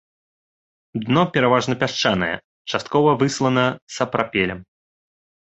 Дно 1.03 1.23
пераважна 1.35 1.75
пясчанае, 1.83 2.31
часткова 2.73 3.11
выслана 3.21 3.65
сапрапелем. 3.99 4.59